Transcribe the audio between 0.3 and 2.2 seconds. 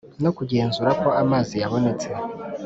kugenzura ko amazi yabonetse